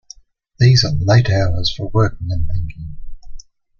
[0.57, 2.95] These are late hours for working and thinking.